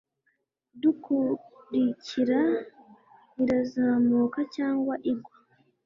Kudukurikira 0.69 2.41
irazamuka 3.41 4.39
cyangwa 4.55 4.93
igwa 5.11 5.33